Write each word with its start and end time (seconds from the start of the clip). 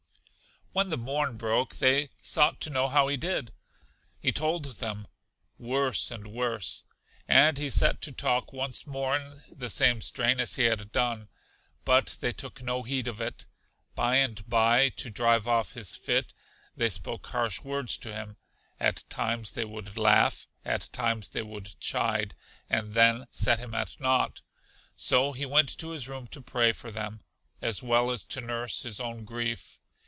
When 0.73 0.89
the 0.89 0.95
morn 0.95 1.35
broke, 1.35 1.75
they 1.79 2.11
sought 2.21 2.61
to 2.61 2.69
know 2.69 2.87
how 2.87 3.09
he 3.09 3.17
did? 3.17 3.51
He 4.21 4.31
told 4.31 4.63
them, 4.75 5.05
Worse 5.57 6.09
and 6.11 6.27
worse; 6.27 6.85
and 7.27 7.57
he 7.57 7.69
set 7.69 7.99
to 8.03 8.13
talk 8.13 8.53
once 8.53 8.87
more 8.87 9.17
in 9.17 9.41
the 9.51 9.69
same 9.69 10.01
strain 10.01 10.39
as 10.39 10.55
he 10.55 10.63
had 10.63 10.93
done; 10.93 11.27
but 11.83 12.15
they 12.21 12.31
took 12.31 12.61
no 12.61 12.83
heed 12.83 13.09
of 13.09 13.19
it. 13.19 13.45
By 13.95 14.15
and 14.15 14.47
by, 14.49 14.87
to 14.95 15.09
drive 15.09 15.45
off 15.45 15.73
his 15.73 15.93
fit, 15.97 16.33
they 16.77 16.87
spoke 16.89 17.27
harsh 17.27 17.59
words 17.59 17.97
to 17.97 18.13
him; 18.13 18.37
at 18.79 19.03
times 19.09 19.51
they 19.51 19.65
would 19.65 19.97
laugh, 19.97 20.47
at 20.63 20.87
times 20.93 21.27
they 21.31 21.43
would 21.43 21.77
chide, 21.81 22.33
and 22.69 22.93
then 22.93 23.27
set 23.29 23.59
him 23.59 23.75
at 23.75 23.99
nought. 23.99 24.39
So 24.95 25.33
he 25.33 25.45
went 25.45 25.77
to 25.79 25.89
his 25.89 26.07
room 26.07 26.27
to 26.27 26.39
pray 26.39 26.71
for 26.71 26.91
them, 26.91 27.19
as 27.61 27.83
well 27.83 28.09
as 28.09 28.23
to 28.27 28.39
nurse 28.39 28.83
his 28.83 29.01
own 29.01 29.25
grief. 29.25 29.77